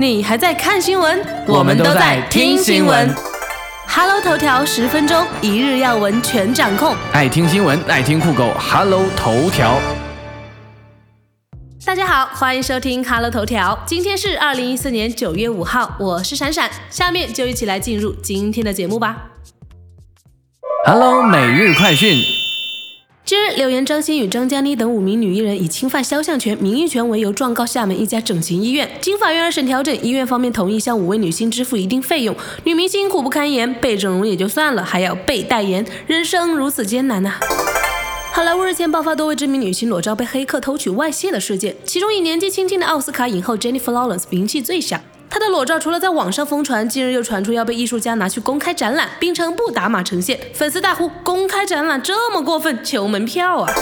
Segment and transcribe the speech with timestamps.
[0.00, 1.20] 你还在看新闻？
[1.48, 3.12] 我们都在听新闻。
[3.88, 6.94] Hello 头条十分钟，一日要闻全掌控。
[7.12, 9.80] 爱听新闻，爱听酷狗，Hello 头条。
[11.84, 13.76] 大家好，欢迎收听 Hello 头条。
[13.86, 16.70] 今天是二零一四年九月五号，我是闪闪。
[16.88, 19.16] 下面就一起来进入今天的节目吧。
[20.86, 22.37] Hello 每日快讯。
[23.56, 28.88] 柳岩、张馨予、张嘉倪等五名女艺人以侵犯肖像权、名誉权为由状告厦门一家整形医院。
[29.00, 32.34] 经法院二审调整，医院方面同意向五位女星支付一定费用。
[32.64, 37.34] 女明星苦不堪言，被整容也就算了，还要被代言，人生如此艰难呐、
[38.32, 45.00] 好莱坞日前爆发多位知名女星裸照被黑客偷取外泄的事件，其中以年纪轻轻的奥斯卡影后 Jennifer Lawrence 名气最响。
[45.30, 50.38] 她的裸照除了在网上疯传，近日又传出要被艺术家拿去公开展览，并称不打码呈现。
[50.54, 53.72] 粉丝大呼：“公开展览这么过分，求门票啊！”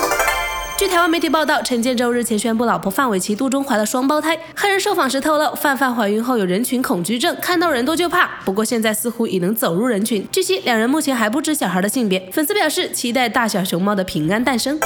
[0.79, 4.39] 据台湾媒体报道，陈建州日前宣布老婆范玮琪肚中怀了双胞胎。
[4.55, 8.29] 黑人受访时透露，范范怀孕后有人群恐惧症，看到人多就怕。
[8.45, 10.29] 不过现在似乎已能走入人群。
[10.31, 12.29] 据悉，两人目前还不知小孩的性别。
[12.31, 14.79] 粉丝表示期待大小熊猫的平安诞生。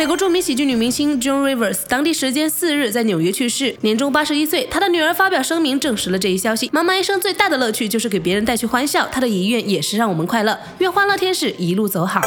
[0.00, 4.66] 美国著名喜剧女明星 Joan Rivers 当地时间四日在纽约去世，年终八十一岁。
[4.70, 6.70] 她的女儿发表声明证实了这一消息。
[6.72, 12.18] 妈妈一生最大的乐趣就是给别人带去欢笑，她的遗愿也是让我们快乐，愿欢乐天使一路走好。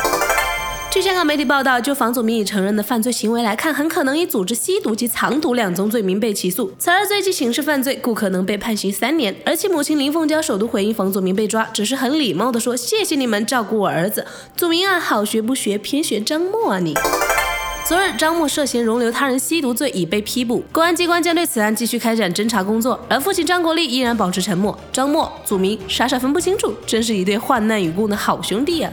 [0.91, 6.71] 据香港媒体报道，就房祖名已承认的犯罪行为来看，很可能以组织吸毒及藏毒两宗罪名被起诉。
[6.77, 9.35] 此二罪即刑事犯罪，故可能被判刑三年。
[9.43, 16.93] 而其母亲林凤娇首度回应房祖名被抓，只是很礼貌地说：“谢谢你们照顾我儿子。”祖名啊，好学不学，偏学张默啊你！
[17.85, 24.77] 昨日，张默涉嫌容留他人吸毒罪已被批捕，公安机关将对此案继续开展侦查工作，而父亲张国立依然保持沉默。
[24.93, 28.91] 张默、祖名傻傻分不清楚，真是一对患难与共的好兄弟啊！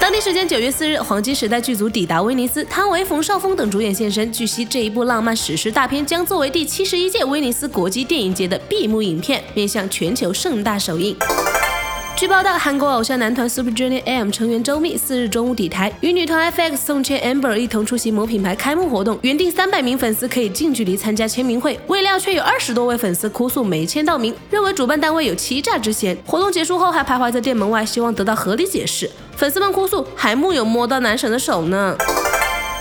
[0.00, 4.32] 当地时间九月四日，黄金时代剧组抵达威尼斯，汤唯、冯绍峰等主演现身。
[4.32, 11.14] 据悉，这一部浪漫史诗大片将作为第七十一届威尼斯国际电影节的闭幕影片，面向全球盛大首映。
[12.18, 19.16] 据报道，韩国偶像男团 Super Junior M 成员周密四日中午抵台，与女团 FX 宋茜 Amber 一同出席某品牌开幕活动。
[19.22, 26.18] 原定三百名粉丝可以近距离参加签名会，未料却有二十多位粉丝哭诉没签到名，认为主办单位有欺诈之嫌。
[26.26, 29.08] 活动结束后还徘徊在店门外，希望得到合理解释。
[29.36, 31.96] 粉丝们哭诉还木有摸到男神的手呢。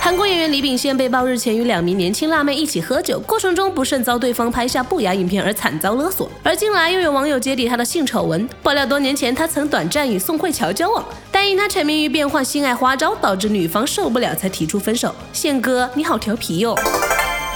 [0.08, 6.32] 韩国演员李秉宪被曝日前与两名年轻辣妹一起喝酒，过程中不慎遭对方拍下不雅影片而惨遭勒索。
[6.42, 15.14] 而近来又有网友揭底他的性丑闻，爆料多年前他曾短暂与宋慧乔交往，但因他沉迷于变换性爱花招，导致女方受不了才提出分手。
[15.34, 16.74] 宪哥，你好调皮哟、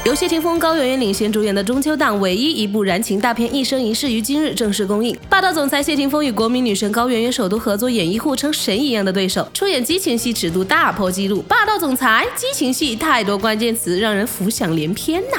[0.03, 5.15] 由谢霆锋、高圆圆领衔主演的中秋档唯一一部燃情大片《一生一世》于今日正式公映。
[5.29, 11.43] 霸道总裁谢霆锋与国民女神高圆圆首度合作演绎互称神一样的对手，出演激情戏尺度大破纪录。
[11.43, 15.37] 霸道总裁、激情戏，太多关键词让人浮想联翩呐、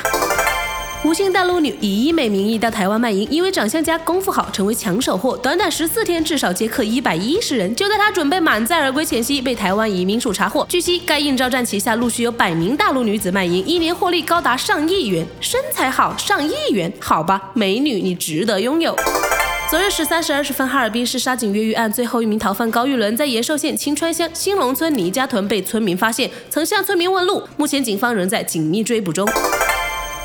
[1.04, 5.36] 无姓大陆女以医美名义到台湾卖淫，因为长相佳、功夫好，成为抢手货。
[5.36, 7.74] 短短十四天，至少接客一百一十人。
[7.74, 10.64] 就在她准备满载而归前夕，被台湾移民署查获。
[10.68, 15.26] 据悉，该应招站旗下陆续有百名大陆女子卖淫，一年获利高达上亿元。
[15.40, 18.96] 身材好，上亿元，好吧，美女你值得拥有。
[19.68, 27.42] 昨日十三时二十分，哈尔滨市沙井越狱案最后一名逃犯高玉伦在延寿县青川乡新龙村倪家屯被村民发现，曾向村民问路。
[27.56, 29.28] 目前警方仍在紧密追捕中。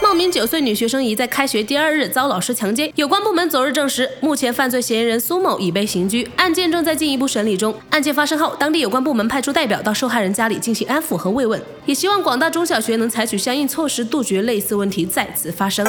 [0.08, 7.76] 茂名九岁女学生疑在开学第二日遭老师强奸，有关部门昨日证实，目前犯罪嫌疑人苏某已被刑拘，案件正在进一步审理中。
[7.90, 15.86] 案件发生后，当地有关部门派出代表到受害人家里进行安抚和慰问，也希望广大中小学能采取相应措施，杜绝类似问题再次发生。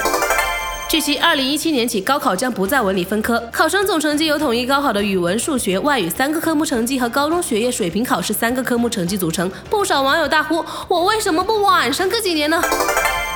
[0.91, 9.49] 据悉，二零一七年起，高考将不再文理分科，考生总成绩由统一高考的语文、数学、外语三个科目成绩和高中学业水平考试三个科目成绩组成。
[9.71, 12.61] 不少网友大呼：“我为什么不晚上个几年呢？”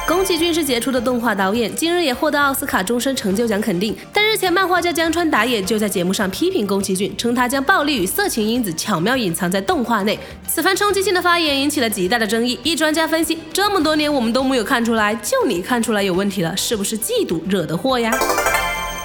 [0.07, 3.97] 宫崎骏是杰出的动画导演，今日也获得奥斯卡终身成就奖肯定。
[4.13, 10.19] 但日前，漫画家江川达也就在节目上批评宫崎骏，称他将暴力与色情因子巧妙隐藏在动画内。
[10.47, 12.59] 此番冲击性的发言引起了极大的争议。
[12.63, 18.11] 一专家分析，这么多年我们都没有看出来，就你看出来有问题了，是不是嫉妒惹的祸呀？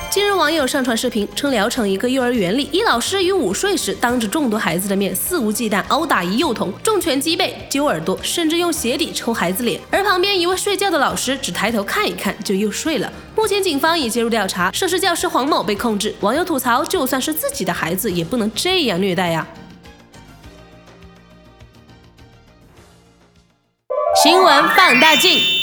[0.09, 9.80] 近日，网友上传视频，称聊城一个幼儿园里，一老师于午睡时当着众多孩子的面肆无忌惮殴打一幼童，重拳击背、揪耳朵，甚至用鞋底抽孩子脸。
[9.92, 13.12] 而旁边一位睡觉的老师只抬头看一看就又睡了。
[13.36, 16.15] 目前警方已介入调查，涉事教师黄某被控制。
[16.21, 19.45] 网友吐槽，就算是自己的孩子，也不能这样虐待呀。
[24.24, 25.56] 新闻放大镜。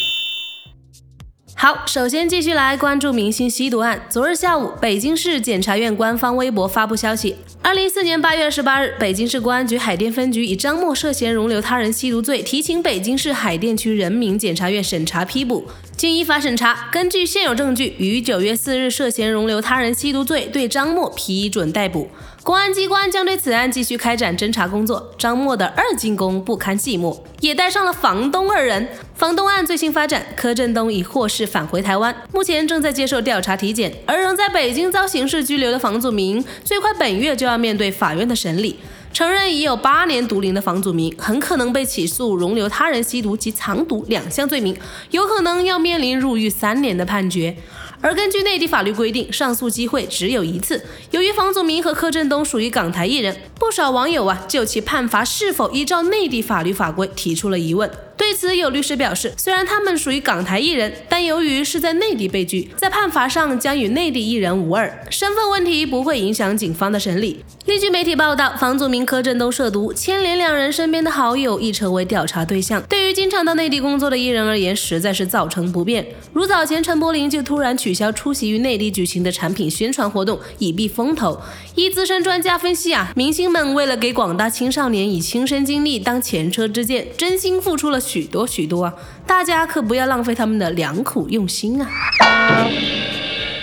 [1.56, 4.05] 好，首先继续来关注明星吸毒案。
[4.11, 15.65] 昨日下午，北京市检察院官方微博发布消息：二零一四年八月二十八日，北京市公安局海淀分局以张默涉嫌容留他人吸毒罪，提请北京市海淀区人民检察院审查批捕。
[15.97, 22.11] 经依法审查，根据现有证据，于九月四日涉嫌容留他人吸毒罪对张默批准逮捕。
[22.44, 25.11] 公安机关将对此案继续开展侦查工作。
[25.17, 28.87] 张默的二进宫不堪寂寞，也带上了房东二人。
[29.14, 33.91] 房东案最新发展，柯震东已获释返回台湾，目前正在接受调查体检。
[34.05, 38.79] 而仍在北京遭刑事拘留的房祖名，最快本月就要面对法院的审理。
[39.11, 44.76] 承认已有八年毒龄的房祖名，很可能被起诉容留他人吸毒及藏毒两项罪名，
[45.12, 47.56] 有可能要面临入狱三年的判决。
[48.05, 50.85] 而根据内地法律规定，上诉机会只有一次。
[51.11, 57.91] 由于房祖名和柯震东属于港台艺人，不少网友啊就其判罚是否依照内地法律法规提出了疑问。
[58.16, 67.44] 对此，有律师表示，虽然他们属于港台艺人，但由于是在内地被拘，在判罚上将与内地艺人无二，身份问题不会影响警方的审理。
[67.66, 72.82] 另据媒体报道，房祖名、柯震东涉毒，牵连两人身边的好友亦成为调查对象。
[72.88, 76.06] 对于经常到内地工作的艺人而言，实在是造成不便。
[76.32, 81.40] 如早前陈柏霖就突然取消出席于内地举行的产品宣传活动，以避风头。
[81.75, 88.95] 一资深专家分析啊，明星们为了给广大青少年以亲身经历当前车之鉴，真心付出了许多许多啊！
[89.27, 91.89] 大家可不要浪费他们的良苦用心啊！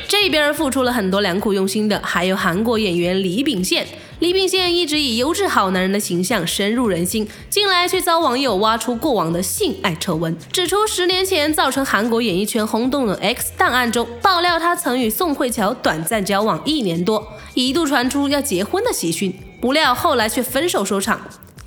[0.08, 3.88] 这边付出了很多良苦用心的，还有韩国演员李秉宪。
[4.20, 21.20] 李秉宪一直以优质好男人的形象深入人心，近来却遭网友挖出过往的性爱丑闻，指出十年前造成韩国演艺圈轰动的 X 档案中，爆料他曾与宋慧乔短暂交往一年多，一度传出要结婚的喜讯，不料后来却分手收场。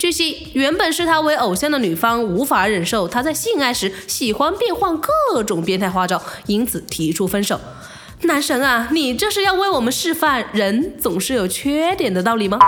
[0.05, 7.59] 据悉，原本视他为偶像的女方无法忍受他在性爱时喜欢变换各种变态花招，因此提出分手。
[8.25, 12.59] 男神啊，你这是要为我们示范人总是有缺点的道理吗？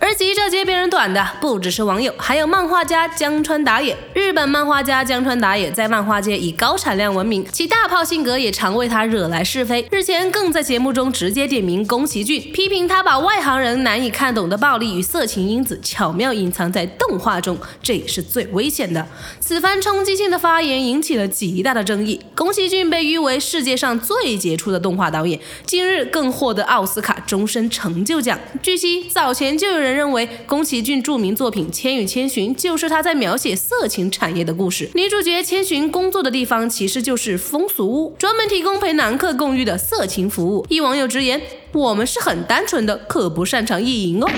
[0.00, 3.94] 而急着接别人短的不只是网友，还有漫画家江川打野。
[4.14, 9.86] 日本漫画家江川打野在漫画界以高产量闻名，其大炮性格也常为他惹来是非。
[9.90, 19.06] 日前更在节目中直接点名宫崎骏，批评他把外行人难以看懂的暴力与色情因子巧妙隐藏在动画中，这也是最危险的。
[19.38, 22.18] 此番冲击性的发言引起了极大的争议。
[22.34, 28.38] 宫崎骏被誉为世界上最杰出的动画导演，近日更获得奥斯卡终身成就奖。
[28.62, 29.89] 据悉，早前就有人。
[29.92, 34.90] 认为宫崎骏著名作品《千与千寻》就是他在描写色情产业的故事。
[34.94, 40.66] 女主角千寻工作的地方其实就是风俗屋，专门提供陪男客共浴的色情服务。
[40.68, 41.40] 一网友直言
[41.72, 44.28] ：“我们是很单纯的，可不擅长意淫哦。”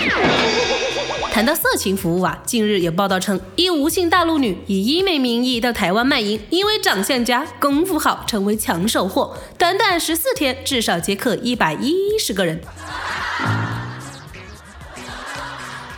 [1.33, 9.35] 谈到色情服务啊，近日有报道称，一吴姓大陆女以医美名义到台湾卖淫，因为长相佳、功夫好，成为抢手货。
[9.57, 12.61] 短短十四天，至少接客一百一十个人。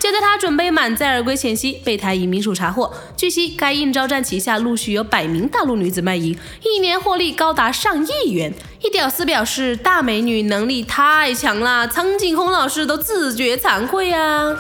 [0.05, 2.93] 就在他准备满载而归前夕，被台移民署查获。
[3.17, 8.53] 据悉，该应招站旗下陆续有百名大陆女子卖淫，一年获利高达上亿元。
[8.83, 14.55] 一屌丝表示，大美女能力太强了，苍井空老师都自觉惭愧啊。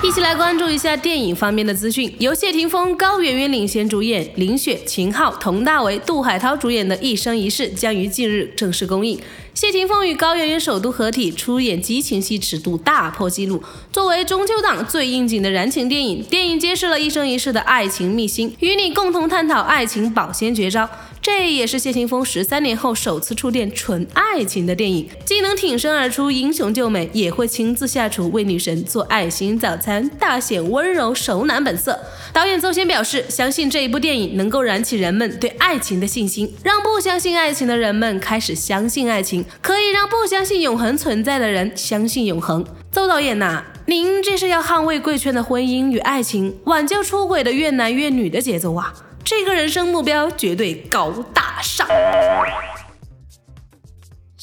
[0.00, 9.18] 一起来关注一下电影方面的资讯，由谢霆锋、高圆圆领衔主演，林雪、秦昊、佟大为、杜海涛主演的《一生一世》将于近日正式公映。
[9.54, 13.60] 谢霆锋与高圆圆首度合体出演激情戏，尺度大破纪录。
[13.92, 20.88] 作为中秋档最应景的燃情电影，电影揭示了一生一世的爱情秘辛，与你共同探讨爱情保鲜绝招。
[21.20, 31.98] 这也是谢霆锋十三年后首次触电纯爱情的电影，既能挺身而出英雄救美，也会亲自下厨为女神做爱心早餐，大显温柔熟男本色。
[32.32, 42.64] 导演邹先表示，相信这一部电影能够燃起人们对爱情的信心，让不相信爱情的人们开始相信爱情，可以让不相信永恒存在的人相信永恒。
[42.90, 48.92] 邹导演呐，您这是要捍卫贵圈的婚姻与爱情，挽救出轨的越男越女的节奏啊！
[49.24, 51.86] 这个人生目标绝对高大上。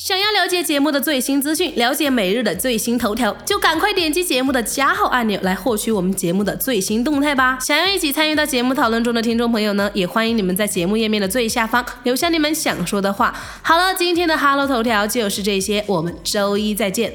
[0.06, 7.58] 想要了解节目的最新资讯，了解每日的最新头条，就赶快点击节目的加号按钮来获取我们节目的最新动态吧。
[7.60, 13.34] 想要一起参与到节目讨论中的听众朋友呢，也欢迎你们在节目页面的最下方留下你们想说的话。
[13.64, 17.12] 好了，今天的 Hello 头条就是这些，我们周一再见。